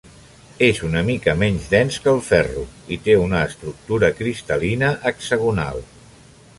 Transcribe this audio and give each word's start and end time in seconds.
És 0.67 0.79
una 0.87 1.01
mica 1.09 1.35
menys 1.41 1.67
dens 1.73 1.99
que 2.05 2.11
el 2.13 2.23
ferro 2.29 2.65
i 2.97 2.99
té 3.09 3.19
una 3.27 3.45
estructura 3.51 4.13
cristal·lina 4.23 4.93
hexagonal. 5.13 5.83